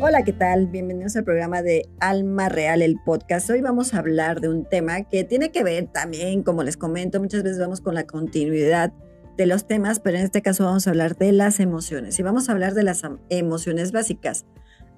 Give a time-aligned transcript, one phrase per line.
[0.00, 0.68] Hola, ¿qué tal?
[0.68, 3.50] Bienvenidos al programa de Alma Real, el podcast.
[3.50, 7.18] Hoy vamos a hablar de un tema que tiene que ver también, como les comento,
[7.18, 8.92] muchas veces vamos con la continuidad
[9.36, 12.48] de los temas, pero en este caso vamos a hablar de las emociones y vamos
[12.48, 14.46] a hablar de las emociones básicas.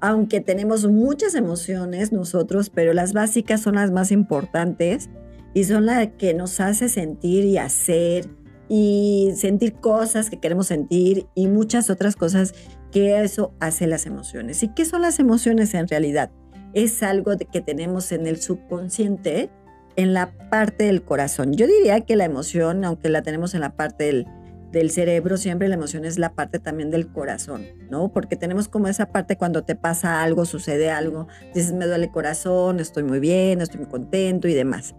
[0.03, 5.09] Aunque tenemos muchas emociones nosotros, pero las básicas son las más importantes
[5.55, 8.29] y son las que nos hace sentir y hacer
[8.69, 12.55] y sentir cosas que queremos sentir y muchas otras cosas
[12.91, 14.63] que eso hace las emociones.
[14.63, 16.31] ¿Y qué son las emociones en realidad?
[16.73, 19.51] Es algo que tenemos en el subconsciente,
[19.97, 21.55] en la parte del corazón.
[21.55, 24.27] Yo diría que la emoción, aunque la tenemos en la parte del,
[24.73, 28.13] del cerebro, siempre la emoción es la parte también del corazón, ¿no?
[28.13, 32.13] Porque tenemos como esa parte cuando te pasa algo, sucede algo, dices, me duele el
[32.13, 34.95] corazón, estoy muy bien, estoy muy contento y demás.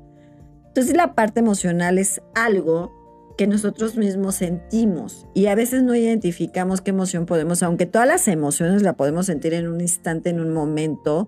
[0.67, 3.00] Entonces la parte emocional es algo
[3.41, 8.27] que nosotros mismos sentimos y a veces no identificamos qué emoción podemos, aunque todas las
[8.27, 11.27] emociones la podemos sentir en un instante, en un momento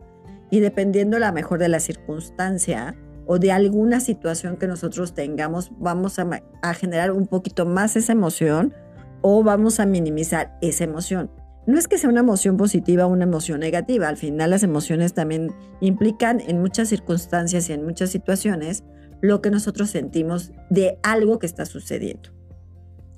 [0.52, 6.20] y dependiendo la mejor de la circunstancia o de alguna situación que nosotros tengamos, vamos
[6.20, 6.30] a,
[6.62, 8.76] a generar un poquito más esa emoción
[9.24, 11.32] o vamos a minimizar esa emoción.
[11.66, 15.16] No es que sea una emoción positiva o una emoción negativa, al final las emociones
[15.16, 15.52] también
[15.82, 18.84] implican en muchas circunstancias y en muchas situaciones
[19.24, 22.32] lo que nosotros sentimos de algo que está sucediendo.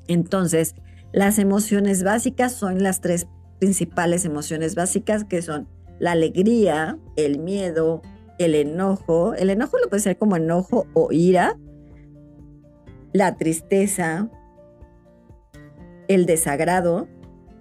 [0.07, 0.75] Entonces,
[1.11, 3.25] las emociones básicas son las tres
[3.59, 5.67] principales emociones básicas que son
[5.97, 8.03] la alegría, el miedo,
[8.37, 9.33] el enojo.
[9.33, 11.57] El enojo lo puede ser como enojo o ira,
[13.11, 14.29] la tristeza,
[16.07, 17.07] el desagrado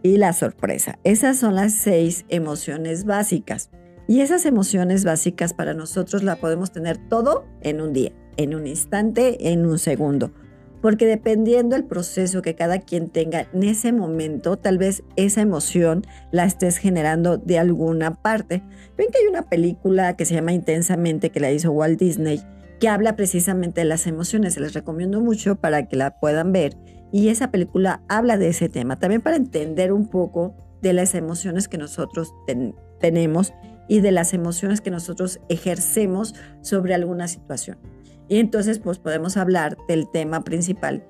[0.03, 0.99] y la sorpresa.
[1.03, 3.71] Esas son las seis emociones básicas.
[4.07, 8.67] Y esas emociones básicas para nosotros la podemos tener todo en un día en un
[8.67, 10.33] instante, en un segundo.
[10.81, 16.05] Porque dependiendo del proceso que cada quien tenga en ese momento, tal vez esa emoción
[16.31, 18.63] la estés generando de alguna parte.
[18.99, 22.43] Ven que hay una película que se llama Intensamente, que la hizo Walt Disney,
[22.81, 24.55] que habla precisamente de las emociones.
[24.55, 26.77] Se les recomiendo mucho para que la puedan ver.
[27.13, 31.67] Y esa película habla de ese tema, también para entender un poco de las emociones
[31.67, 32.35] que nosotros
[33.01, 33.55] tenemos
[33.89, 37.79] y de las emociones que nosotros ejercemos sobre alguna situación.
[38.29, 41.07] Y entonces pues podemos hablar del tema principal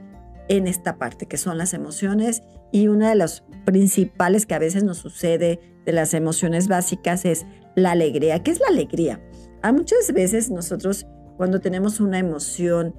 [0.49, 2.43] en esta parte, que son las emociones.
[2.73, 7.47] Y una de las principales que a veces nos sucede de las emociones básicas es
[7.77, 8.43] la alegría.
[8.43, 9.21] ¿Qué es la alegría?
[9.63, 12.95] A muchas veces nosotros cuando tenemos una emoción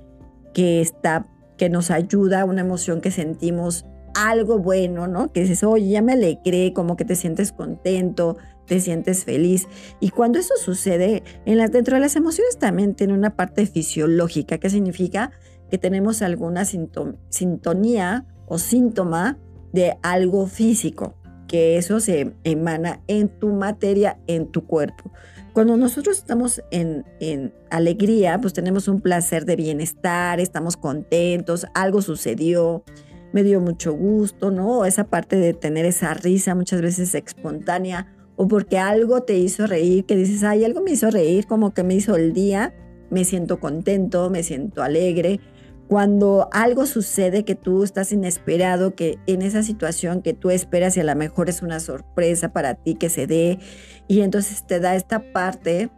[0.53, 1.27] que está,
[1.57, 5.31] que nos ayuda, una emoción que sentimos algo bueno, ¿no?
[5.31, 9.67] Que dices, oye, ya me alegré, como que te sientes contento, te sientes feliz.
[9.99, 14.57] Y cuando eso sucede, en las, dentro de las emociones también tiene una parte fisiológica,
[14.57, 15.31] que significa
[15.69, 19.37] que tenemos alguna sintonía o síntoma
[19.73, 21.15] de algo físico,
[21.47, 25.11] que eso se emana en tu materia, en tu cuerpo.
[25.53, 32.01] Cuando nosotros estamos en, en, alegría, pues tenemos un placer de bienestar, estamos contentos, algo
[32.01, 32.83] sucedió,
[33.31, 34.85] me dio mucho gusto, ¿no?
[34.85, 40.05] Esa parte de tener esa risa muchas veces espontánea o porque algo te hizo reír,
[40.05, 42.73] que dices, ay, algo me hizo reír, como que me hizo el día,
[43.09, 45.39] me siento contento, me siento alegre.
[45.87, 50.99] Cuando algo sucede que tú estás inesperado, que en esa situación que tú esperas y
[50.99, 53.59] a lo mejor es una sorpresa para ti que se dé,
[54.07, 55.89] y entonces te da esta parte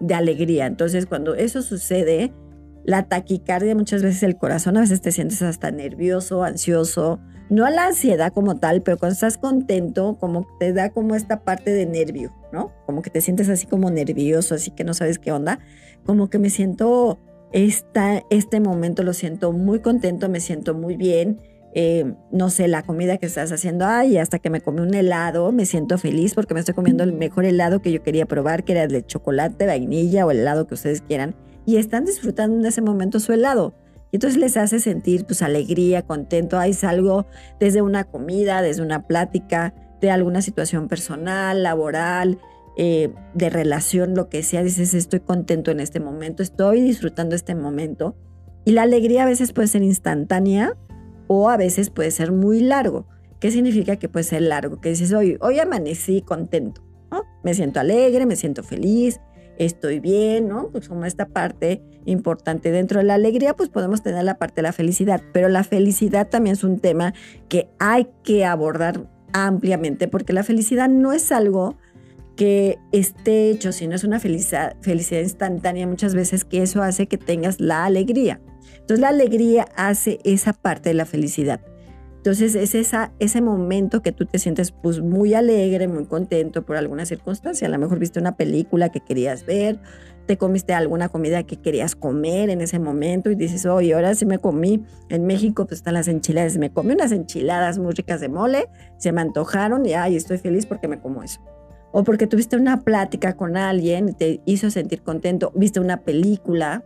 [0.00, 0.66] de alegría.
[0.66, 2.32] Entonces cuando eso sucede,
[2.84, 7.20] la taquicardia, muchas veces el corazón, a veces te sientes hasta nervioso, ansioso,
[7.52, 11.44] no a la ansiedad como tal, pero cuando estás contento, como te da como esta
[11.44, 12.72] parte de nervio, ¿no?
[12.86, 15.58] Como que te sientes así como nervioso, así que no sabes qué onda,
[16.06, 17.18] como que me siento,
[17.52, 21.40] esta, este momento lo siento muy contento, me siento muy bien,
[21.74, 25.52] eh, no sé, la comida que estás haciendo, ay, hasta que me comí un helado,
[25.52, 28.72] me siento feliz porque me estoy comiendo el mejor helado que yo quería probar, que
[28.72, 31.34] era el de chocolate, vainilla o el helado que ustedes quieran
[31.66, 33.74] y están disfrutando en ese momento su helado.
[34.12, 37.26] Y entonces les hace sentir pues alegría, contento, ahí salgo
[37.58, 42.38] desde una comida, desde una plática, de alguna situación personal, laboral,
[42.76, 47.54] eh, de relación, lo que sea, dices estoy contento en este momento, estoy disfrutando este
[47.54, 48.16] momento.
[48.64, 50.76] Y la alegría a veces puede ser instantánea
[51.26, 53.06] o a veces puede ser muy largo.
[53.40, 54.80] ¿Qué significa que puede ser largo?
[54.80, 56.84] Que dices, hoy, hoy amanecí contento,
[57.42, 59.20] me siento alegre, me siento feliz,
[59.64, 60.68] estoy bien, ¿no?
[60.70, 62.70] Pues como esta parte importante.
[62.70, 66.28] Dentro de la alegría, pues podemos tener la parte de la felicidad, pero la felicidad
[66.28, 67.14] también es un tema
[67.48, 71.76] que hay que abordar ampliamente, porque la felicidad no es algo
[72.36, 77.18] que esté hecho, sino es una felicidad, felicidad instantánea muchas veces que eso hace que
[77.18, 78.40] tengas la alegría.
[78.74, 81.60] Entonces la alegría hace esa parte de la felicidad.
[82.22, 86.76] Entonces es esa, ese momento que tú te sientes pues muy alegre, muy contento por
[86.76, 87.66] alguna circunstancia.
[87.66, 89.80] A lo mejor viste una película que querías ver,
[90.26, 94.24] te comiste alguna comida que querías comer en ese momento y dices, oye, ahora sí
[94.24, 94.84] me comí.
[95.08, 96.58] En México pues están las enchiladas.
[96.58, 100.64] Me comí unas enchiladas muy ricas de mole, se me antojaron y ay, estoy feliz
[100.64, 101.40] porque me como eso.
[101.90, 106.84] O porque tuviste una plática con alguien te hizo sentir contento, viste una película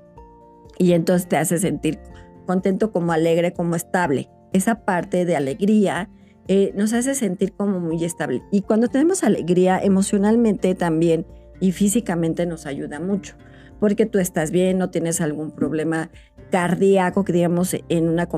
[0.79, 1.99] y entonces te hace sentir
[2.47, 6.11] contento como alegre, como estable esa parte de alegría
[6.49, 8.43] eh, nos hace sentir como muy estable.
[8.53, 11.27] Y cuando tenemos alegría emocionalmente también
[11.61, 13.35] y físicamente nos ayuda mucho,
[13.81, 16.11] porque tú estás bien, no tienes algún problema
[16.51, 18.29] cardíaco, que digamos, en una,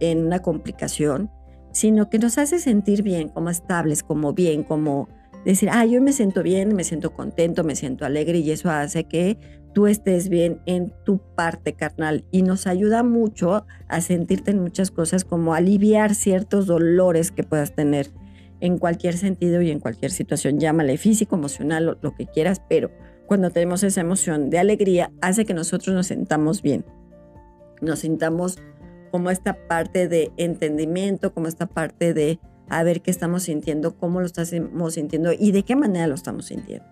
[0.00, 1.30] en una complicación,
[1.72, 5.08] sino que nos hace sentir bien, como estables, como bien, como
[5.44, 9.04] decir, ah, yo me siento bien, me siento contento, me siento alegre y eso hace
[9.04, 9.38] que
[9.72, 14.90] tú estés bien en tu parte carnal y nos ayuda mucho a sentirte en muchas
[14.90, 18.10] cosas como aliviar ciertos dolores que puedas tener
[18.60, 22.90] en cualquier sentido y en cualquier situación, llámale físico, emocional, lo, que quieras, pero
[23.26, 26.84] cuando tenemos esa emoción de alegría hace que nosotros nos sentamos bien,
[27.80, 28.58] nos sintamos
[29.12, 34.20] como esta parte de entendimiento, como esta parte de a ver qué estamos sintiendo, cómo
[34.20, 36.84] lo estamos sintiendo y de qué manera lo estamos sintiendo.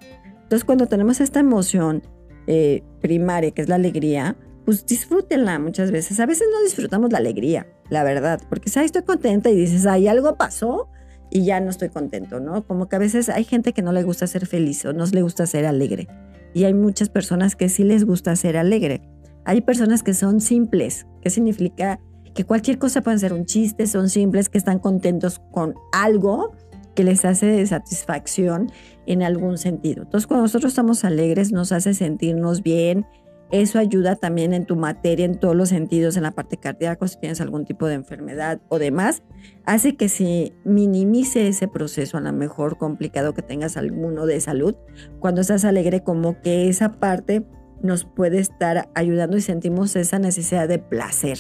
[0.43, 2.03] Entonces, cuando tenemos esta emoción
[2.47, 6.19] eh, primaria, que es la alegría, pues disfrútenla muchas veces.
[6.21, 10.09] A veces no disfrutamos la alegría, la verdad, porque si estoy contenta y dices, ay,
[10.09, 10.89] algo pasó
[11.31, 12.67] y ya no estoy contento, ¿no?
[12.67, 15.23] Como que a veces hay gente que no le gusta ser feliz o no le
[15.23, 16.09] gusta ser alegre.
[16.55, 19.03] Y hay muchas personas que sí les gusta ser alegre.
[19.45, 22.01] Hay personas que son simples, que significa
[22.35, 26.53] que cualquier cosa puede ser un chiste, son simples, que están contentos con algo
[26.97, 28.73] que les hace satisfacción
[29.07, 30.03] en algún sentido.
[30.03, 33.07] Entonces, cuando nosotros estamos alegres, nos hace sentirnos bien.
[33.53, 37.17] Eso ayuda también en tu materia, en todos los sentidos, en la parte cardíaca, si
[37.21, 39.23] tienes algún tipo de enfermedad o demás,
[39.65, 44.75] hace que se minimice ese proceso, a lo mejor complicado que tengas alguno de salud.
[45.21, 47.47] Cuando estás alegre, como que esa parte
[47.83, 51.39] nos puede estar ayudando y sentimos esa necesidad de placer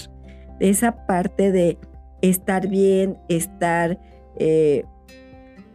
[0.61, 1.79] esa parte de
[2.23, 3.99] estar bien, estar
[4.39, 4.85] eh,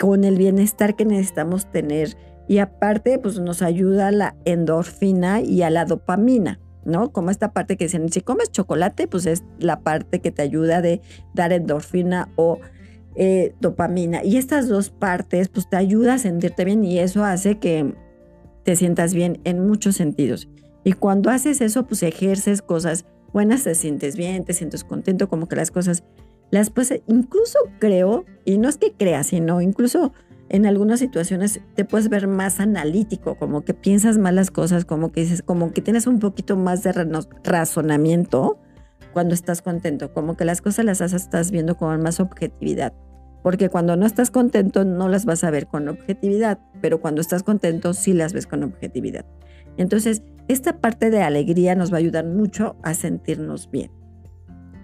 [0.02, 2.18] con el bienestar que necesitamos tener.
[2.48, 7.12] Y aparte, pues nos ayuda a la endorfina y a la dopamina, ¿no?
[7.12, 10.82] Como esta parte que dicen, si comes chocolate, pues es la parte que te ayuda
[10.82, 11.02] de
[11.36, 12.58] dar endorfina o
[13.16, 14.24] eh, dopamina.
[14.24, 17.94] Y estas dos partes, pues te ayuda a sentirte bien y eso hace que
[18.64, 20.50] te sientas bien en muchos sentidos.
[20.84, 25.48] Y cuando haces eso, pues ejerces cosas buenas, te sientes bien, te sientes contento, como
[25.48, 26.04] que las cosas,
[26.52, 30.14] las pues incluso creo, y no es que creas, sino incluso
[30.50, 35.14] en algunas situaciones te puedes ver más analítico, como que piensas más las cosas, como
[35.14, 36.92] que dices, como que tienes un poquito más de
[37.44, 38.60] razonamiento
[39.14, 42.94] cuando estás contento, como que las cosas las estás viendo con más objetividad.
[43.44, 47.44] Porque cuando no estás contento no las vas a ver con objetividad, pero cuando estás
[47.44, 49.26] contento sí las ves con objetividad.
[49.78, 54.01] Entonces, esta parte de alegría nos va a ayudar mucho a sentirnos bien.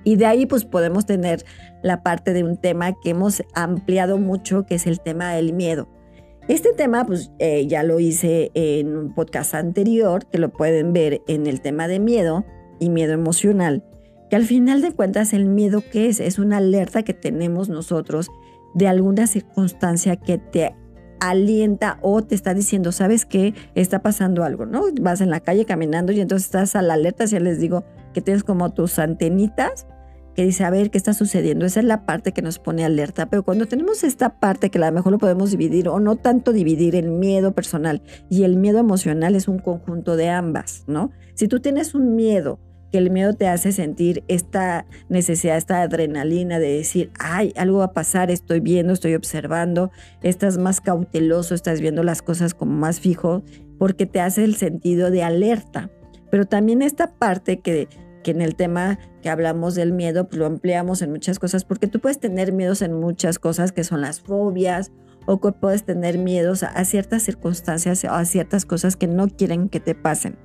[0.08, 1.44] Y de ahí pues podemos tener
[1.84, 5.90] la parte de un tema que hemos ampliado mucho, que es el tema del miedo.
[6.48, 11.24] Este tema pues eh, ya lo hice en un podcast anterior, que lo pueden ver
[11.28, 12.46] en el tema de miedo
[12.80, 13.84] y miedo emocional,
[14.30, 18.30] que al final de cuentas el miedo que es es una alerta que tenemos nosotros
[18.76, 20.74] de alguna circunstancia que te
[21.20, 23.54] alienta o te está diciendo, ¿sabes qué?
[23.76, 24.84] Está pasando algo, ¿no?
[25.02, 27.84] Vas en la calle caminando y entonces estás a la alerta, ya les digo
[28.14, 29.86] que tienes como tus antenitas
[30.38, 31.66] que dice, a ver, ¿qué está sucediendo?
[31.66, 34.86] Esa es la parte que nos pone alerta, pero cuando tenemos esta parte que a
[34.86, 38.78] lo mejor lo podemos dividir o no tanto dividir el miedo personal y el miedo
[38.78, 41.10] emocional es un conjunto de ambas, ¿no?
[41.34, 42.60] Si tú tienes un miedo
[42.92, 47.86] que el miedo te hace sentir esta necesidad, esta adrenalina de decir, ay, algo va
[47.86, 49.90] a pasar, estoy viendo, estoy observando,
[50.22, 53.42] estás más cauteloso, estás viendo las cosas como más fijo,
[53.80, 55.90] porque te hace el sentido de alerta.
[56.30, 57.88] Pero también esta parte que,
[58.28, 61.88] que en el tema que hablamos del miedo, pues lo empleamos en muchas cosas, porque
[61.88, 64.92] tú puedes tener miedos en muchas cosas que son las fobias,
[65.28, 69.80] o puedes tener miedos a ciertas circunstancias o a ciertas cosas que no quieren que
[69.80, 70.36] te pasen.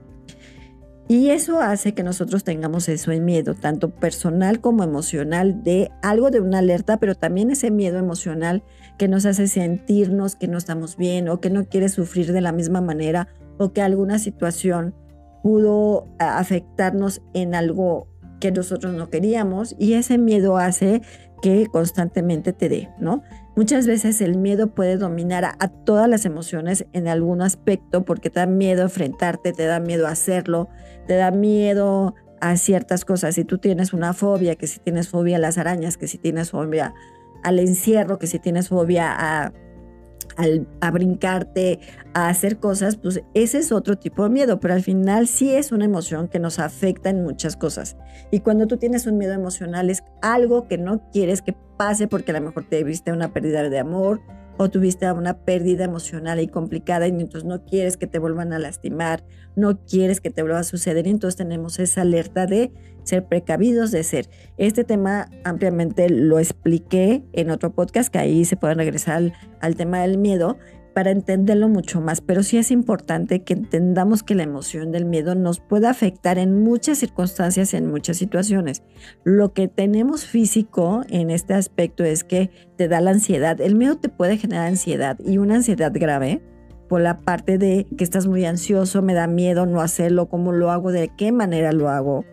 [1.08, 6.30] Y eso hace que nosotros tengamos eso en miedo, tanto personal como emocional, de algo
[6.30, 8.62] de una alerta, pero también ese miedo emocional
[8.96, 12.52] que nos hace sentirnos que no estamos bien o que no quiere sufrir de la
[12.52, 13.26] misma manera
[13.58, 14.94] o que alguna situación
[15.42, 18.08] pudo afectarnos en algo
[18.40, 21.02] que nosotros no queríamos y ese miedo hace
[21.42, 23.22] que constantemente te dé, ¿no?
[23.54, 28.40] Muchas veces el miedo puede dominar a, todas las emociones en algún aspecto porque te
[28.40, 30.68] da miedo enfrentarte, te da miedo hacerlo,
[31.06, 33.34] te da miedo a ciertas cosas.
[33.34, 36.50] Si tú tienes una fobia, que si tienes fobia a las arañas, que si tienes
[36.50, 36.94] fobia
[37.42, 39.52] al encierro, que si tienes fobia a,
[40.36, 41.80] a, brincarte,
[42.14, 45.72] a hacer cosas, pues ese es otro tipo de miedo, pero al final sí es
[45.72, 47.96] una emoción que nos afecta en muchas cosas.
[48.30, 52.30] Y cuando tú tienes un miedo emocional es algo que no quieres que pase porque
[52.32, 54.20] a lo mejor te viste una pérdida de amor,
[54.56, 58.58] o tuviste una pérdida emocional y complicada y entonces no quieres que te vuelvan a
[58.58, 59.24] lastimar,
[59.56, 62.72] no quieres que te vuelva a suceder y entonces tenemos esa alerta de
[63.04, 64.28] ser precavidos, de ser.
[64.58, 69.76] Este tema ampliamente lo expliqué en otro podcast que ahí se pueden regresar al, al
[69.76, 70.58] tema del miedo,
[70.94, 75.34] para entenderlo mucho más, pero sí es importante que entendamos que la emoción del miedo
[75.34, 78.82] nos puede afectar en muchas circunstancias, en muchas situaciones.
[79.24, 83.60] Lo que tenemos físico en este aspecto es que te da la ansiedad.
[83.60, 86.42] El miedo te puede generar ansiedad y una ansiedad grave
[86.88, 90.70] por la parte de que estás muy ansioso, me da miedo no hacerlo, cómo lo
[90.70, 92.26] hago, de qué manera lo hago.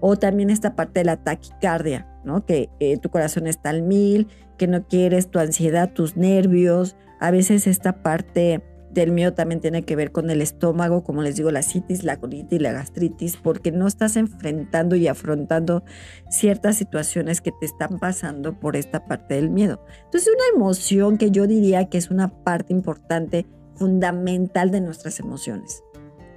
[0.00, 2.46] O también esta parte de la taquicardia, ¿no?
[2.46, 7.30] Que eh, tu corazón está al mil, que no quieres, tu ansiedad, tus nervios, a
[7.30, 11.50] veces esta parte del miedo también tiene que ver con el estómago, como les digo,
[11.50, 15.84] la citis, la colitis, la gastritis, porque no estás enfrentando y afrontando
[16.30, 19.84] ciertas situaciones que te están pasando por esta parte del miedo.
[20.04, 23.46] Entonces, una emoción que yo diría que es una parte importante,
[23.76, 25.82] fundamental de nuestras emociones,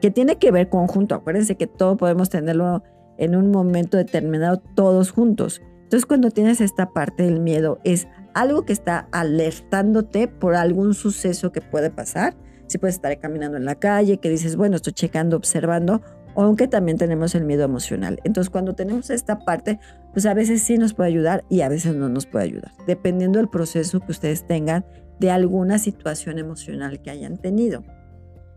[0.02, 1.16] que tiene que ver conjunto.
[1.16, 2.84] Acuérdense que todo podemos tenerlo
[3.18, 5.62] en un momento determinado todos juntos.
[5.84, 11.52] Entonces, cuando tienes esta parte del miedo, es algo que está alertándote por algún suceso
[11.52, 12.36] que puede pasar.
[12.68, 16.02] Si puedes estar caminando en la calle, que dices, bueno, estoy checando, observando,
[16.36, 18.20] aunque también tenemos el miedo emocional.
[18.24, 19.80] Entonces, cuando tenemos esta parte,
[20.14, 23.40] pues a veces sí nos puede ayudar y a veces no nos puede ayudar, dependiendo
[23.40, 24.86] del proceso que ustedes tengan
[25.20, 27.84] de alguna situación emocional que hayan tenido.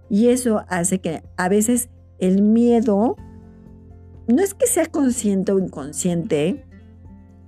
[0.08, 1.88] Y eso hace que a veces
[2.18, 3.16] el miedo
[4.28, 6.64] no es que sea consciente o inconsciente,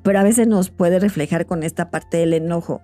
[0.06, 2.80] pero a veces nos puede reflejar con esta parte del enojo.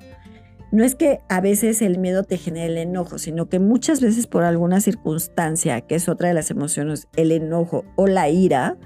[0.72, 4.26] No es que a veces el miedo te genere el enojo, sino que muchas veces
[4.26, 8.76] por alguna circunstancia, que es otra de las emociones, el enojo o la ira,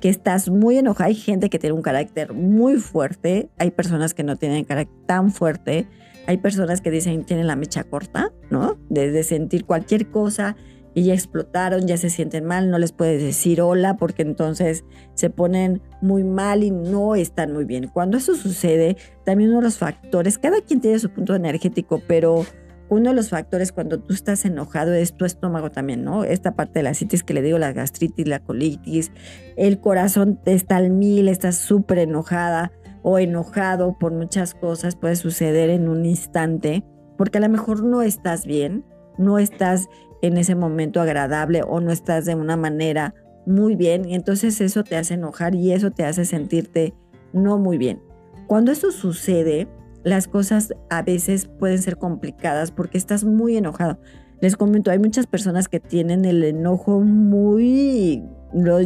[0.00, 1.06] que estás muy enojada.
[1.06, 5.30] Hay gente que tiene un carácter muy fuerte, hay personas que no tienen carácter tan
[5.30, 5.86] fuerte,
[6.26, 8.78] hay personas que dicen tienen la mecha corta, ¿no?
[8.88, 10.56] Desde sentir cualquier cosa
[10.96, 15.28] y ya explotaron, ya se sienten mal, no les puedes decir hola porque entonces se
[15.28, 17.88] ponen muy mal y no están muy bien.
[17.88, 22.46] Cuando eso sucede, también uno de los factores, cada quien tiene su punto energético, pero
[22.88, 26.24] uno de los factores cuando tú estás enojado es tu estómago también, ¿no?
[26.24, 29.12] Esta parte de la citis que le digo, la gastritis, la colitis,
[29.58, 32.72] el corazón está al mil, estás súper enojada
[33.02, 36.84] o enojado por muchas cosas, puede suceder en un instante,
[37.18, 38.82] porque a lo mejor no estás bien,
[39.18, 39.88] no estás
[40.22, 43.14] en ese momento agradable o no estás de una manera
[43.46, 46.94] muy bien y entonces eso te hace enojar y eso te hace sentirte
[47.32, 48.00] no muy bien.
[48.46, 49.68] Cuando eso sucede,
[50.04, 53.98] las cosas a veces pueden ser complicadas porque estás muy enojado.
[54.40, 58.22] Les comento, hay muchas personas que tienen el enojo muy,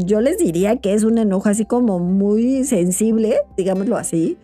[0.04, 4.38] yo les diría que es un enojo así como muy sensible, digámoslo así,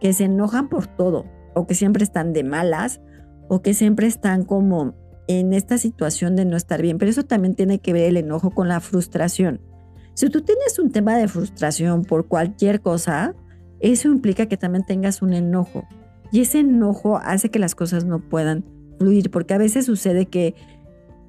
[0.00, 3.00] que se enojan por todo o que siempre están de malas
[3.48, 4.94] o que siempre están como
[5.28, 8.50] en esta situación de no estar bien, pero eso también tiene que ver el enojo
[8.50, 9.60] con la frustración.
[10.14, 13.34] Si tú tienes un tema de frustración por cualquier cosa,
[13.80, 15.86] eso implica que también tengas un enojo.
[16.30, 18.64] Y ese enojo hace que las cosas no puedan
[18.98, 20.54] fluir, porque a veces sucede que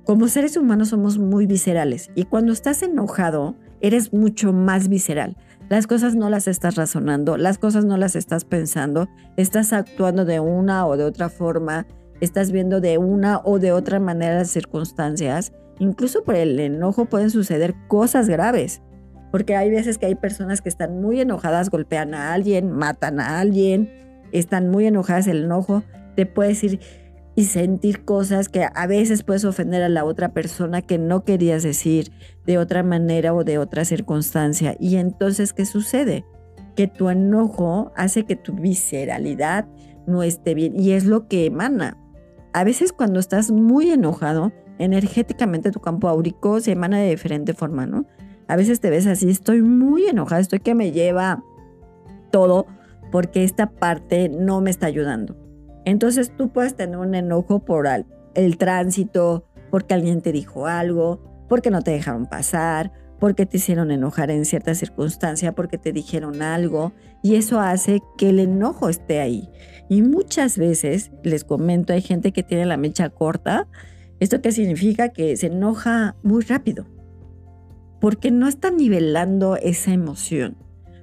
[0.03, 5.35] como seres humanos somos muy viscerales y cuando estás enojado eres mucho más visceral.
[5.67, 10.39] Las cosas no las estás razonando, las cosas no las estás pensando, estás actuando de
[10.39, 11.87] una o de otra forma
[12.21, 17.29] estás viendo de una o de otra manera las circunstancias, incluso por el enojo pueden
[17.29, 18.81] suceder cosas graves.
[19.31, 23.39] Porque hay veces que hay personas que están muy enojadas, golpean a alguien, matan a
[23.39, 23.91] alguien,
[24.31, 25.83] están muy enojadas, el enojo
[26.15, 26.79] te puede decir
[27.35, 31.63] y sentir cosas que a veces puedes ofender a la otra persona que no querías
[31.63, 32.13] decir
[32.45, 34.77] de otra manera o de otra circunstancia.
[34.79, 36.23] Y entonces, ¿qué sucede?
[36.77, 39.67] Que tu enojo hace que tu visceralidad
[40.07, 41.97] no esté bien y es lo que emana
[42.55, 47.85] a veces cuando estás muy enojado, energéticamente tu campo áurico se emana de diferente forma,
[47.85, 48.05] ¿no?
[48.47, 51.43] A veces te ves así, estoy muy enojada, estoy que me lleva
[52.31, 52.65] todo
[53.11, 55.35] porque esta parte no me está ayudando.
[55.83, 57.87] Entonces tú puedes tener un enojo por
[58.35, 63.91] el tránsito, porque alguien te dijo algo, porque no te dejaron pasar, porque te hicieron
[63.91, 69.19] enojar en cierta circunstancia, porque te dijeron algo, y eso hace que el enojo esté
[69.19, 69.49] ahí.
[69.89, 73.67] Y muchas veces, les comento, hay gente que tiene la mecha corta.
[74.19, 75.09] ¿Esto qué significa?
[75.09, 76.85] Que se enoja muy rápido.
[77.99, 80.57] porque no está nivelando esa emoción.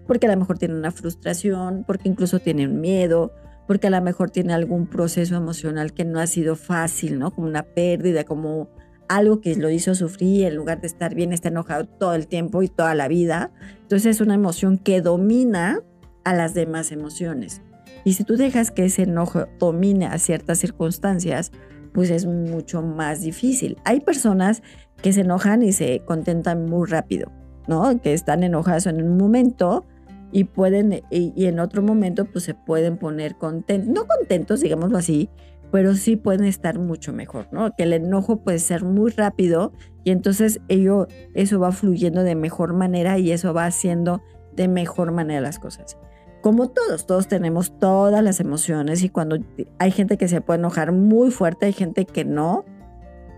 [0.06, 3.32] Porque a lo mejor tiene una frustración, porque incluso tiene un miedo,
[3.66, 7.32] porque a lo mejor tiene algún proceso emocional que no ha sido fácil, ¿no?
[7.32, 8.68] Como una pérdida, como
[9.08, 12.62] algo que lo hizo sufrir, en lugar de estar bien, está enojado todo el tiempo
[12.62, 13.50] y toda la vida.
[13.80, 15.80] Entonces es una emoción que domina
[16.24, 17.62] a las demás emociones.
[18.04, 21.52] Y si tú dejas que ese enojo domine a ciertas circunstancias,
[21.92, 23.76] pues es mucho más difícil.
[23.84, 24.62] Hay personas
[25.02, 27.30] que se enojan y se contentan muy rápido,
[27.68, 28.00] ¿no?
[28.00, 29.84] Que están enojadas en un momento
[30.32, 35.28] y pueden, y, en otro momento pues se pueden poner contentos, no contentos, digámoslo así,
[35.70, 37.74] pero sí pueden estar mucho mejor, ¿no?
[37.76, 39.72] Que el enojo puede ser muy rápido
[40.04, 44.22] y entonces ello, eso va fluyendo de mejor manera y eso va haciendo
[44.54, 45.98] de mejor manera las cosas.
[46.42, 49.38] Como todos, todos tenemos todas las emociones y cuando
[49.78, 52.64] hay gente que se puede enojar muy fuerte, hay gente que no,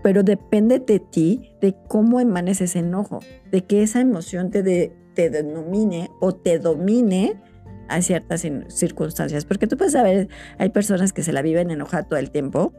[0.03, 3.19] pero depende de ti, de cómo emanes ese enojo,
[3.51, 7.39] de que esa emoción te, de, te denomine o te domine
[7.87, 9.45] a ciertas circunstancias.
[9.45, 12.73] Porque tú puedes saber, hay personas que se la viven enojada todo el tiempo.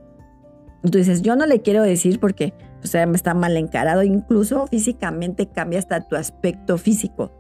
[0.83, 2.53] Tú dices, yo no le quiero decir porque
[2.87, 7.33] o sea, está mal encarado, incluso físicamente cambia hasta tu aspecto físico.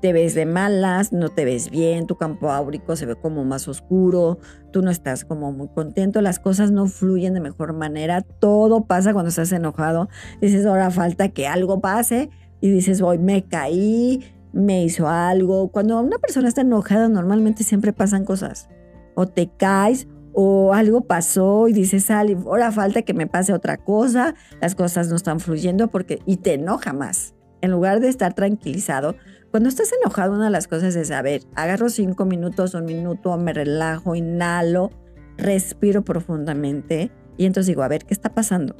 [0.00, 3.68] Te ves de malas, no te ves bien, tu campo áurico se ve como más
[3.68, 4.38] oscuro,
[4.72, 9.12] tú no estás como muy contento, las cosas no fluyen de mejor manera, todo pasa
[9.12, 10.08] cuando estás enojado.
[10.40, 12.30] Dices, ahora falta que algo pase
[12.60, 14.20] y dices, hoy me caí,
[14.52, 15.68] me hizo algo.
[15.68, 18.68] Cuando una persona está enojada, normalmente siempre pasan cosas.
[19.14, 24.34] O te caes o algo pasó y dices, ahora falta que me pase otra cosa,
[24.60, 27.34] las cosas no están fluyendo porque y te enoja más.
[27.62, 29.16] En lugar de estar tranquilizado,
[29.50, 33.36] cuando estás enojado, una de las cosas es, a ver, agarro cinco minutos, un minuto,
[33.36, 34.90] me relajo, inhalo,
[35.36, 38.76] respiro profundamente y entonces digo, a ver, ¿qué está pasando?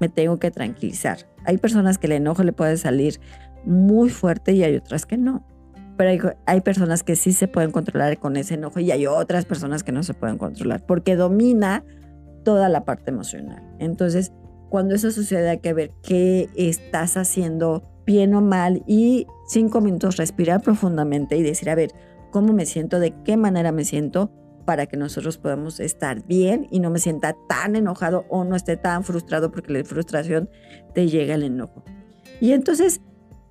[0.00, 1.18] Me tengo que tranquilizar.
[1.44, 3.20] Hay personas que el enojo le puede salir
[3.64, 5.44] muy fuerte y hay otras que no.
[5.96, 9.82] Pero hay, personas que sí se pueden controlar con ese enojo y hay otras personas
[9.82, 11.84] que no se pueden controlar porque domina
[12.44, 13.62] toda la parte emocional.
[13.78, 14.32] Entonces,
[14.68, 20.16] cuando eso sucede hay que ver qué estás haciendo bien o mal y cinco minutos
[20.16, 21.92] respirar profundamente y decir, a ver,
[22.30, 23.00] ¿cómo me siento?
[23.00, 24.30] ¿De qué manera me siento?
[24.64, 28.76] para que nosotros podamos estar bien y no me sienta tan enojado o no esté
[28.76, 30.50] tan frustrado porque la frustración
[30.92, 31.84] te llega el enojo.
[32.40, 33.00] Y entonces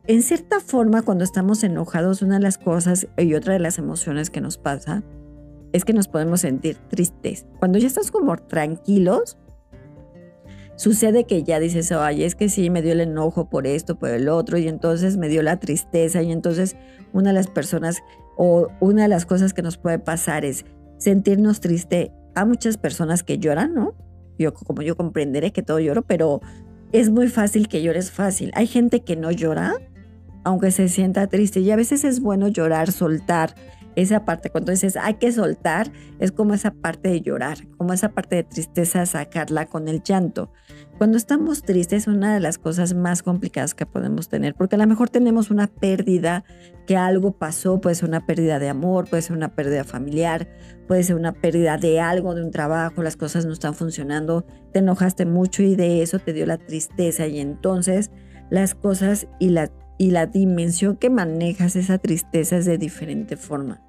[0.08, 4.30] en cierta forma, cuando estamos enojados, una de las cosas y otra de las emociones
[4.30, 5.04] que nos pasa
[5.74, 7.48] es que nos podemos sentir tristes.
[7.58, 9.40] Cuando ya estás como tranquilos,
[10.76, 14.10] sucede que ya dices, ay, es que sí, me dio el enojo por esto, por
[14.10, 16.76] el otro, y entonces me dio la tristeza, y entonces
[17.14, 18.02] una de las personas
[18.38, 20.66] o una de las cosas que nos puede pasar es
[20.98, 22.12] sentirnos triste.
[22.36, 23.96] A muchas personas que lloran, ¿no?
[24.38, 26.42] Yo, como yo comprenderé que todo lloro, pero
[26.92, 28.52] es muy fácil que llores fácil.
[28.56, 29.76] Hay gente que no llora
[30.46, 31.60] aunque se sienta triste.
[31.60, 33.56] Y a veces es bueno llorar, soltar
[33.96, 34.50] esa parte.
[34.50, 38.44] Cuando dices hay que soltar, es como esa parte de llorar, como esa parte de
[38.44, 40.52] tristeza, sacarla con el llanto.
[40.98, 44.80] Cuando estamos tristes es una de las cosas más complicadas que podemos tener, porque a
[44.80, 46.46] lo mejor tenemos una pérdida,
[46.88, 50.48] que algo pasó, puede ser una pérdida de amor, puede ser una pérdida familiar,
[50.88, 54.80] puede ser una pérdida de algo, de un trabajo, las cosas no están funcionando, te
[54.80, 58.12] enojaste mucho y de eso te dio la tristeza y entonces
[58.50, 63.82] las cosas y la y la dimensión que manejas esa tristeza es de diferente forma.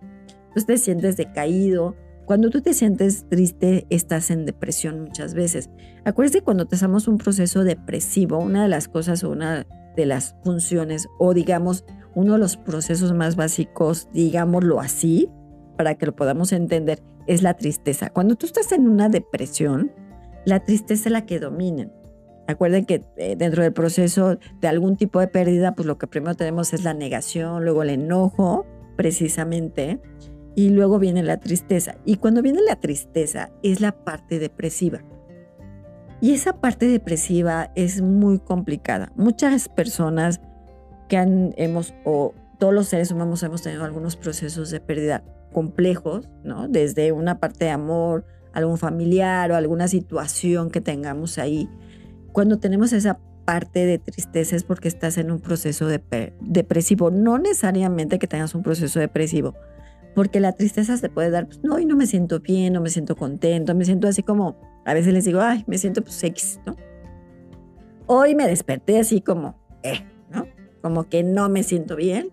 [0.55, 1.97] Tú te sientes decaído.
[2.25, 5.71] Cuando tú te sientes triste, estás en depresión muchas veces.
[6.05, 9.67] Acuérdate cuando empezamos un proceso depresivo, una de las cosas o una
[9.97, 15.29] de las funciones o digamos uno de los procesos más básicos, digámoslo así,
[15.77, 18.11] para que lo podamos entender, es la tristeza.
[18.11, 19.93] Cuando tú estás en una depresión,
[20.47, 21.91] la tristeza es la que domina.
[22.49, 26.35] Acuerden que eh, dentro del proceso de algún tipo de pérdida, pues lo que primero
[26.35, 30.01] tenemos es la negación, luego el enojo, precisamente,
[30.55, 31.97] y luego viene la tristeza.
[32.05, 35.03] Y cuando viene la tristeza es la parte depresiva.
[36.21, 39.13] Y esa parte depresiva es muy complicada.
[39.17, 40.41] Muchas personas
[41.09, 41.19] que
[41.57, 46.69] hemos, o todos los seres humanos hemos tenido algunos procesos de pérdida complejos, ¿no?
[46.69, 51.69] Desde una parte de amor, algún familiar o alguna situación que tengamos ahí
[52.37, 57.11] cuando tenemos esa parte de tristeza es porque estás en un proceso depresivo.
[57.11, 59.55] No necesariamente que tengas un proceso depresivo,
[60.15, 62.91] porque la tristeza se puede dar, pues, no, y no me siento bien, no me
[62.91, 66.61] siento contento, me siento así como, a veces les digo, ay, me siento pues X,
[66.67, 66.77] ¿no?
[68.05, 70.47] Hoy me desperté así como, eh, ¿no?
[70.83, 72.33] Como que no me siento bien.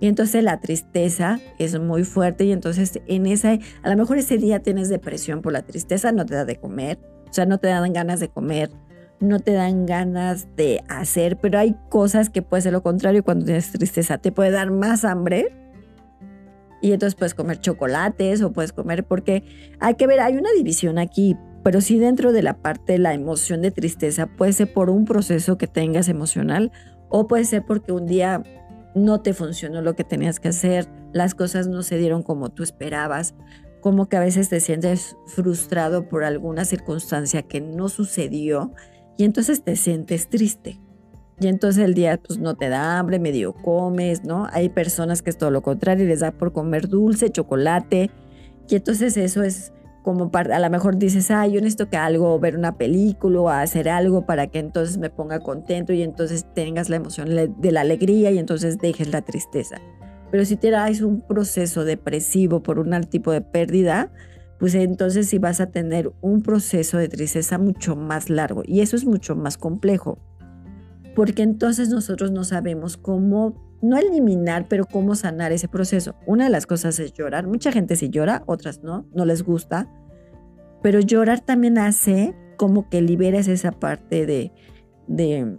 [0.00, 4.38] Y entonces la tristeza es muy fuerte y entonces en esa, a lo mejor ese
[4.38, 7.68] día tienes depresión por la tristeza, no te da de comer, o sea, no te
[7.68, 8.70] dan ganas de comer,
[9.22, 13.44] no te dan ganas de hacer, pero hay cosas que puede ser lo contrario cuando
[13.44, 15.56] tienes tristeza, te puede dar más hambre.
[16.82, 19.44] Y entonces puedes comer chocolates o puedes comer porque
[19.78, 23.14] hay que ver, hay una división aquí, pero sí dentro de la parte de la
[23.14, 26.72] emoción de tristeza puede ser por un proceso que tengas emocional
[27.08, 28.42] o puede ser porque un día
[28.96, 32.64] no te funcionó lo que tenías que hacer, las cosas no se dieron como tú
[32.64, 33.36] esperabas,
[33.80, 38.72] como que a veces te sientes frustrado por alguna circunstancia que no sucedió
[39.16, 40.80] y entonces te sientes triste.
[41.40, 44.46] Y entonces el día pues no te da hambre, medio comes, ¿no?
[44.52, 48.10] Hay personas que es todo lo contrario, les da por comer dulce, chocolate.
[48.68, 49.72] Y entonces eso es
[50.02, 53.48] como para, a lo mejor dices, ah, yo necesito que algo, ver una película o
[53.48, 57.80] hacer algo para que entonces me ponga contento y entonces tengas la emoción de la
[57.80, 59.76] alegría y entonces dejes la tristeza.
[60.30, 64.10] Pero si tienes un proceso depresivo por un tipo de pérdida,
[64.62, 68.94] pues entonces sí vas a tener un proceso de tristeza mucho más largo y eso
[68.94, 70.20] es mucho más complejo
[71.16, 76.14] porque entonces nosotros no sabemos cómo, no eliminar, pero cómo sanar ese proceso.
[76.26, 77.48] Una de las cosas es llorar.
[77.48, 79.90] Mucha gente sí llora, otras no, no les gusta,
[80.80, 84.52] pero llorar también hace como que liberes esa parte de,
[85.08, 85.58] de,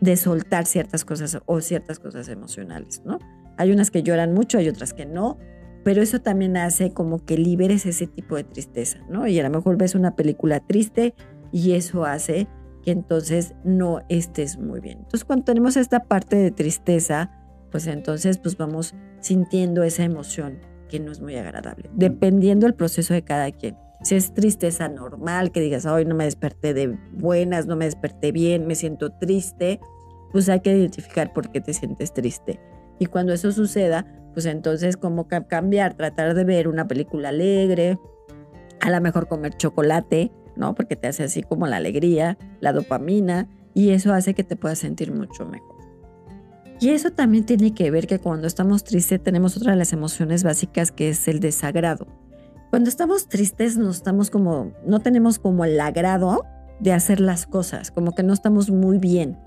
[0.00, 3.18] de soltar ciertas cosas o ciertas cosas emocionales, ¿no?
[3.56, 5.36] Hay unas que lloran mucho, hay otras que no,
[5.84, 9.26] pero eso también hace como que liberes ese tipo de tristeza, ¿no?
[9.26, 11.14] Y a lo mejor ves una película triste
[11.52, 12.48] y eso hace
[12.82, 14.98] que entonces no estés muy bien.
[14.98, 17.30] Entonces cuando tenemos esta parte de tristeza,
[17.70, 23.14] pues entonces pues vamos sintiendo esa emoción que no es muy agradable, dependiendo del proceso
[23.14, 23.76] de cada quien.
[24.02, 28.32] Si es tristeza normal, que digas, hoy no me desperté de buenas, no me desperté
[28.32, 29.78] bien, me siento triste,
[30.32, 32.58] pues hay que identificar por qué te sientes triste.
[32.98, 37.98] Y cuando eso suceda, pues entonces como cambiar, tratar de ver una película alegre,
[38.80, 40.74] a lo mejor comer chocolate, ¿no?
[40.74, 44.78] Porque te hace así como la alegría, la dopamina, y eso hace que te puedas
[44.78, 45.76] sentir mucho mejor.
[46.80, 50.42] Y eso también tiene que ver que cuando estamos tristes tenemos otra de las emociones
[50.44, 52.06] básicas que es el desagrado.
[52.70, 56.46] Cuando estamos tristes no estamos como, no tenemos como el agrado
[56.78, 59.38] de hacer las cosas, como que no estamos muy bien,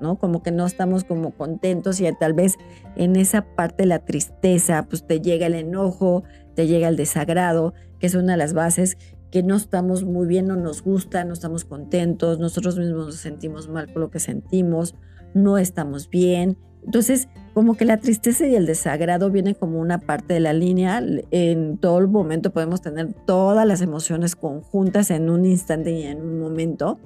[0.00, 0.16] ¿no?
[0.16, 2.56] Como que no estamos como contentos y tal vez
[2.96, 6.24] en esa parte la tristeza, pues te llega el enojo,
[6.54, 8.96] te llega el desagrado, que es una de las bases
[9.30, 13.68] que no estamos muy bien, no nos gusta, no estamos contentos, nosotros mismos nos sentimos
[13.68, 14.94] mal por lo que sentimos,
[15.32, 16.58] no estamos bien.
[16.84, 21.02] Entonces, como que la tristeza y el desagrado vienen como una parte de la línea.
[21.30, 26.40] En todo momento podemos tener todas las emociones conjuntas en un instante y en un
[26.40, 26.98] momento.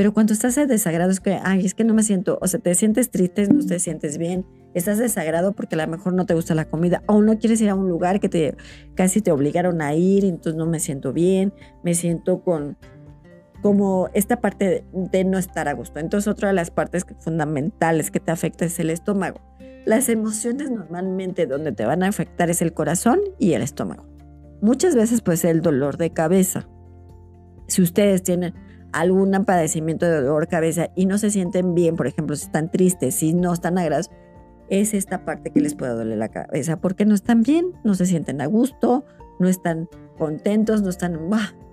[0.00, 2.74] Pero cuando estás desagrado es que, ay, es que no me siento, o sea, te
[2.74, 6.54] sientes triste, no te sientes bien, estás desagrado porque a lo mejor no te gusta
[6.54, 8.56] la comida o no quieres ir a un lugar que te
[8.94, 11.52] casi te obligaron a ir, entonces no me siento bien,
[11.84, 12.78] me siento con
[13.60, 16.00] como esta parte de, no estar a gusto.
[16.00, 19.42] Entonces otra de las partes fundamentales que te afecta es el estómago.
[19.84, 24.06] Las emociones normalmente donde te van a afectar es el corazón y el estómago.
[24.62, 26.70] Muchas veces pues el dolor de cabeza.
[27.66, 28.54] Si ustedes tienen
[28.92, 32.70] algún padecimiento de dolor de cabeza y no se sienten bien, por ejemplo, si están
[32.70, 34.10] tristes, si no están agrados,
[34.68, 38.06] es esta parte que les puede doler la cabeza, porque no están bien, no se
[38.06, 39.04] sienten a gusto,
[39.38, 41.18] no están contentos, no están,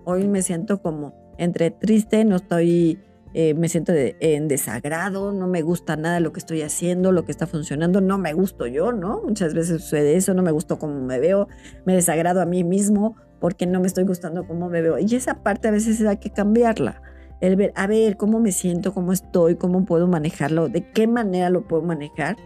[0.03, 2.99] hoy me siento como entre triste, no estoy,
[3.33, 7.31] eh, me siento en desagrado, no me gusta nada lo que estoy haciendo, lo que
[7.31, 9.21] está funcionando, no me gusto yo, ¿no?
[9.21, 11.47] Muchas veces sucede eso, no me gusto cómo me veo,
[11.85, 14.97] me desagrado a mí mismo porque no me estoy gustando cómo me veo.
[14.97, 17.01] Y esa parte a veces hay que cambiarla.
[17.41, 21.49] El ver, a ver, cómo me siento, cómo estoy, cómo puedo manejarlo, de qué manera
[21.49, 22.37] lo puedo manejar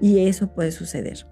[0.00, 1.26] y eso puede suceder.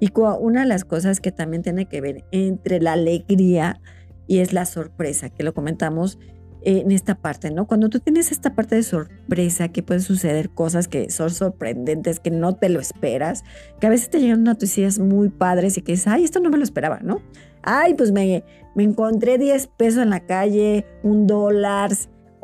[0.00, 3.80] Y una de las cosas que también tiene que ver entre la alegría
[4.26, 6.18] y es la sorpresa, que lo comentamos
[6.62, 7.68] en esta parte, ¿no?
[7.68, 12.32] Cuando tú tienes esta parte de sorpresa, que pueden suceder cosas que son sorprendentes, que
[12.32, 13.44] no te lo esperas,
[13.78, 16.58] que a veces te llegan noticias muy padres y que dices, ay, esto no me
[16.58, 17.22] lo esperaba, ¿no?
[17.62, 21.92] Ay, pues me, me encontré 10 pesos en la calle, un dólar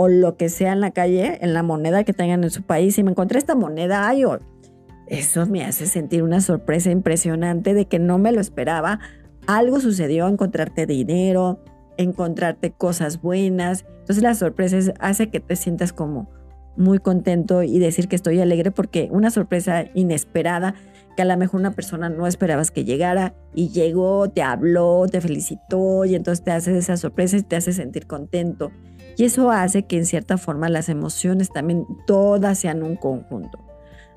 [0.03, 2.99] o lo que sea en la calle, en la moneda que tengan en su país,
[2.99, 4.25] y me encontré esta moneda, ay,
[5.07, 8.99] eso me hace sentir una sorpresa impresionante de que no me lo esperaba.
[9.47, 11.61] Algo sucedió, encontrarte dinero,
[11.97, 13.85] encontrarte cosas buenas.
[14.01, 16.31] Entonces la sorpresa hace que te sientas como
[16.77, 20.75] muy contento y decir que estoy alegre porque una sorpresa inesperada
[21.17, 25.21] que a lo mejor una persona no esperabas que llegara y llegó, te habló, te
[25.21, 28.73] felicitó y entonces te hace esa sorpresa y te hace sentir contento.
[29.17, 33.59] Y eso hace que en cierta forma las emociones también todas sean un conjunto.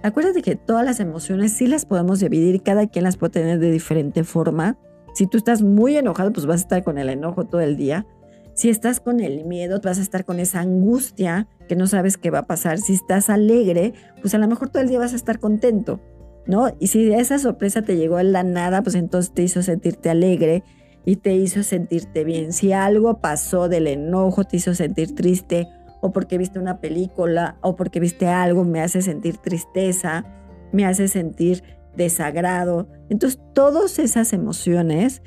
[0.03, 3.71] Acuérdate que todas las emociones sí las podemos dividir, cada quien las puede tener de
[3.71, 4.77] diferente forma.
[5.13, 8.05] Si tú estás muy enojado, pues vas a estar con el enojo todo el día.
[8.53, 12.29] Si estás con el miedo, vas a estar con esa angustia que no sabes qué
[12.29, 12.77] va a pasar.
[12.77, 15.99] Si estás alegre, pues a lo mejor todo el día vas a estar contento,
[16.45, 16.69] ¿no?
[16.79, 20.63] Y si esa sorpresa te llegó en la nada, pues entonces te hizo sentirte alegre
[21.05, 22.51] y te hizo sentirte bien.
[22.51, 25.67] Si algo pasó del enojo, te hizo sentir triste,
[26.01, 30.25] o porque viste una película, o porque viste algo, me hace sentir tristeza,
[30.71, 31.63] me hace sentir
[31.95, 32.87] desagrado.
[33.09, 35.21] Entonces, todas esas emociones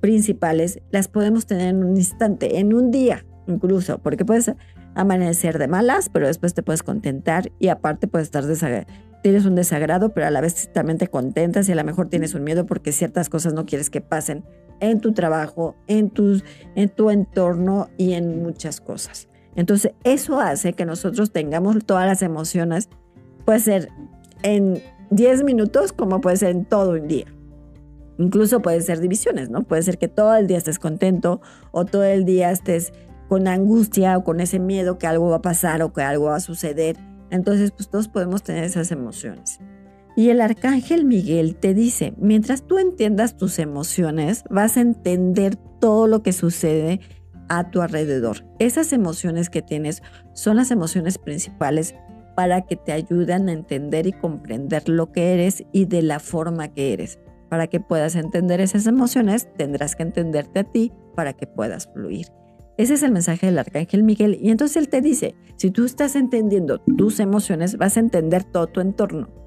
[0.00, 4.52] principales las podemos tener en un instante, en un día incluso, porque puedes
[4.94, 8.44] amanecer de malas, pero después te puedes contentar y aparte puedes estar
[9.22, 12.34] tienes un desagrado, pero a la vez también te contentas y a lo mejor tienes
[12.34, 14.44] un miedo porque ciertas cosas no quieres que pasen
[14.80, 19.28] en tu trabajo, en, tus, en tu entorno y en muchas cosas.
[19.56, 22.88] Entonces, eso hace que nosotros tengamos todas las emociones,
[23.44, 23.88] puede ser
[24.42, 27.26] en 10 minutos como puede ser en todo un día.
[28.18, 29.62] Incluso puede ser divisiones, ¿no?
[29.62, 32.92] Puede ser que todo el día estés contento o todo el día estés
[33.28, 36.36] con angustia o con ese miedo que algo va a pasar o que algo va
[36.36, 36.96] a suceder.
[37.30, 39.60] Entonces, pues todos podemos tener esas emociones.
[40.18, 46.08] Y el arcángel Miguel te dice, mientras tú entiendas tus emociones, vas a entender todo
[46.08, 46.98] lo que sucede
[47.48, 48.44] a tu alrededor.
[48.58, 50.02] Esas emociones que tienes
[50.34, 51.94] son las emociones principales
[52.34, 56.66] para que te ayuden a entender y comprender lo que eres y de la forma
[56.66, 57.20] que eres.
[57.48, 62.26] Para que puedas entender esas emociones, tendrás que entenderte a ti para que puedas fluir.
[62.76, 64.36] Ese es el mensaje del arcángel Miguel.
[64.42, 68.66] Y entonces él te dice, si tú estás entendiendo tus emociones, vas a entender todo
[68.66, 69.37] tu entorno.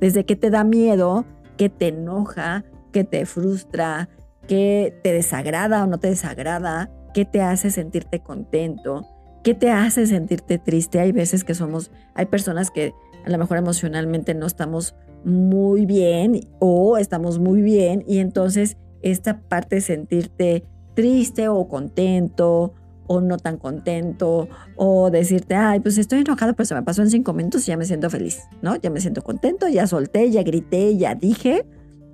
[0.00, 1.24] Desde que te da miedo,
[1.56, 4.08] que te enoja, que te frustra,
[4.46, 9.06] que te desagrada o no te desagrada, que te hace sentirte contento,
[9.42, 11.00] que te hace sentirte triste.
[11.00, 16.40] Hay veces que somos, hay personas que a lo mejor emocionalmente no estamos muy bien
[16.60, 22.74] o estamos muy bien y entonces esta parte de sentirte triste o contento
[23.06, 27.10] o no tan contento o decirte, ay, pues estoy enojado, pero se me pasó en
[27.10, 28.76] cinco minutos y ya me siento feliz, ¿no?
[28.76, 31.66] Ya me siento contento, ya solté, ya grité, ya dije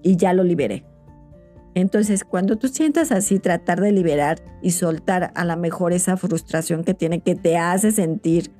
[0.03, 0.85] y ya lo liberé.
[1.75, 6.85] Entonces, cuando tú sientas así, tratar de liberar y soltar a la mejor esa frustración
[6.85, 8.53] que tiene, que te hace sentir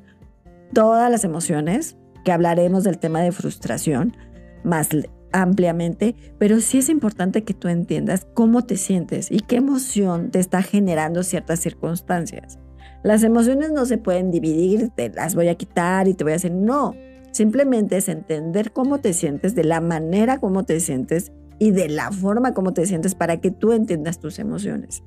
[0.73, 4.17] todas las emociones, que hablaremos del tema de frustración,
[4.65, 4.89] más
[5.33, 10.39] ampliamente, pero sí es importante que tú entiendas cómo te sientes y qué emoción te
[10.39, 12.59] está generando ciertas circunstancias.
[13.03, 16.37] Las emociones no se pueden dividir, te las voy a quitar y te voy a
[16.37, 16.95] hacer, no,
[17.33, 22.13] simplemente es entender cómo te sientes, de la manera como te sientes y de la
[22.13, 25.03] forma como te sientes para que tú entiendas tus emociones.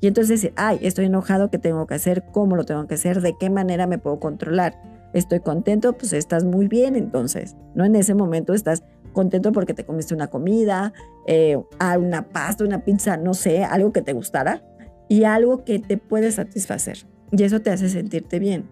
[0.00, 2.24] Y entonces decir, ay, estoy enojado, ¿qué tengo que hacer?
[2.32, 3.20] ¿Cómo lo tengo que hacer?
[3.20, 4.74] ¿De qué manera me puedo controlar?
[5.12, 7.84] estoy contento, pues estás muy bien entonces, ¿no?
[7.84, 10.92] En ese momento estás contento porque te comiste una comida,
[11.26, 11.58] eh,
[11.98, 14.62] una pasta, una pizza, no sé, algo que te gustara
[15.08, 16.98] y algo que te puede satisfacer.
[17.32, 18.68] Y eso te hace sentirte bien.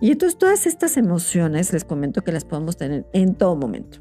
[0.00, 3.98] Y entonces todas estas emociones, les comento que las podemos tener en todo momento,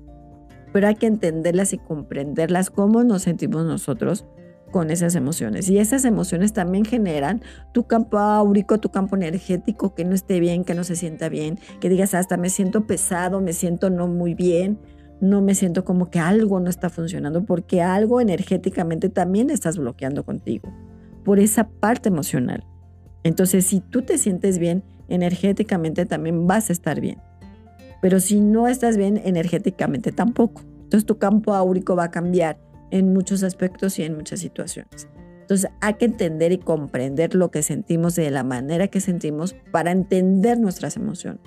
[0.73, 4.25] pero hay que entenderlas y comprenderlas, cómo nos sentimos nosotros
[4.71, 5.69] con esas emociones.
[5.69, 10.65] Y esas emociones también generan tu campo áurico, tu campo energético que no esté bien,
[10.65, 14.33] que no se sienta bien, que digas hasta me siento pesado, me siento no muy
[14.33, 14.77] bien,
[15.21, 20.23] no me siento como que algo no está funcionando, porque algo energéticamente también estás bloqueando
[20.23, 20.69] contigo,
[21.23, 22.65] por esa parte emocional.
[23.23, 27.19] Entonces, si tú te sientes bien, energéticamente también vas a estar bien.
[28.01, 30.61] Pero si no estás bien, energéticamente tampoco.
[30.83, 32.59] Entonces tu campo áurico va a cambiar
[32.91, 35.07] en muchos aspectos y en muchas situaciones.
[35.41, 39.91] Entonces hay que entender y comprender lo que sentimos de la manera que sentimos para
[39.91, 41.41] entender nuestras emociones.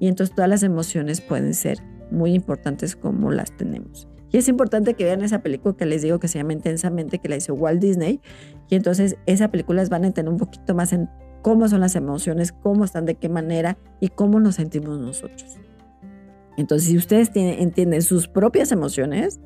[0.00, 1.78] Y entonces todas las emociones pueden ser
[2.14, 4.08] muy importantes como las tenemos.
[4.30, 7.28] Y es importante que vean esa película que les digo que se llama Intensamente, que
[7.28, 8.20] la hizo Walt Disney.
[8.68, 11.08] Y entonces esa película les van a entender un poquito más en
[11.42, 15.58] cómo son las emociones, cómo están, de qué manera y cómo nos sentimos nosotros.
[16.56, 19.40] Entonces, si ustedes entienden sus propias emociones,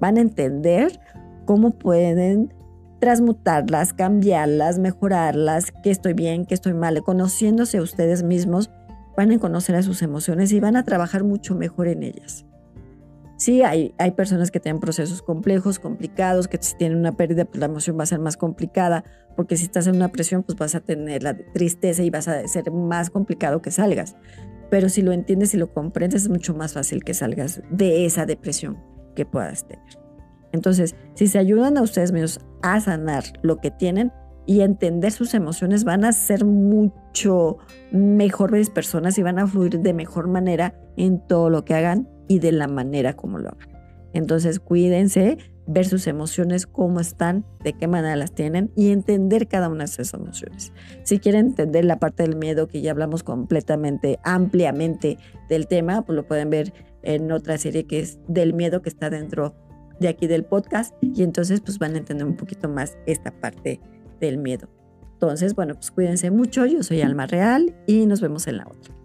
[0.00, 1.00] van a entender
[1.44, 2.54] cómo pueden
[3.00, 8.70] transmutarlas, cambiarlas, mejorarlas, que estoy bien, que estoy mal, conociéndose ustedes mismos,
[9.18, 12.46] van a conocer a sus emociones y van a trabajar mucho mejor en ellas.
[13.36, 17.58] Sí, hay, hay personas que tienen procesos complejos, complicados, que si tienen una pérdida, pues
[17.58, 19.02] la emoción va a ser más complicada,
[19.34, 22.46] porque si estás en una presión, pues vas a tener la tristeza y vas a
[22.46, 24.14] ser más complicado que salgas.
[24.70, 28.24] Pero si lo entiendes y lo comprendes, es mucho más fácil que salgas de esa
[28.24, 28.78] depresión
[29.16, 29.98] que puedas tener.
[30.52, 34.12] Entonces, si se ayudan a ustedes mismos a sanar lo que tienen
[34.48, 37.58] y entender sus emociones, van a ser mucho
[37.92, 42.38] mejores personas y van a fluir de mejor manera en todo lo que hagan y
[42.38, 43.68] de la manera como lo hagan.
[44.14, 49.68] Entonces, cuídense, ver sus emociones, cómo están, de qué manera las tienen y entender cada
[49.68, 50.72] una de esas emociones.
[51.02, 55.18] Si quieren entender la parte del miedo, que ya hablamos completamente, ampliamente
[55.50, 59.10] del tema, pues lo pueden ver en otra serie que es del miedo que está
[59.10, 59.54] dentro
[60.00, 63.80] de aquí del podcast y entonces pues van a entender un poquito más esta parte
[64.20, 64.68] del miedo.
[65.12, 68.97] Entonces, bueno, pues cuídense mucho, yo soy Alma Real y nos vemos en la otra.